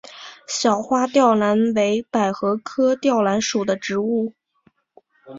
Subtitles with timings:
[0.47, 4.33] 小花吊兰为百合科吊兰属的植物。